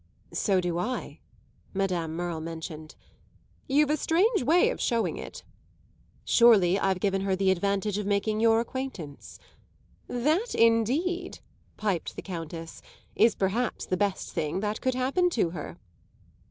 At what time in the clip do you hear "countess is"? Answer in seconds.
12.23-13.35